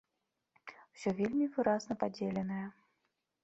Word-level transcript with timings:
Усё 0.95 1.09
вельмі 1.21 1.45
выразна 1.59 1.99
падзеленае. 2.05 2.67